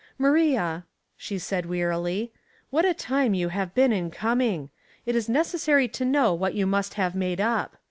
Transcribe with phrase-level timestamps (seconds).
[0.27, 0.83] "Maria,"
[1.15, 2.33] she said, wearily,"
[2.71, 4.71] what a time you have been in coming.
[5.05, 7.75] It is necessary to know what you must have made up.